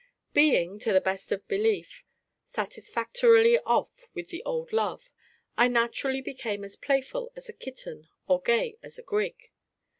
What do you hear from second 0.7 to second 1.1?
(to my